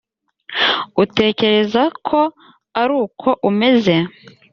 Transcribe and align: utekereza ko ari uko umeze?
utekereza 1.03 1.83
ko 2.07 2.19
ari 2.81 2.93
uko 3.05 3.29
umeze? 3.49 3.95